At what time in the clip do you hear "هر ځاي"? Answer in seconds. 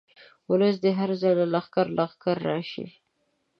0.99-1.33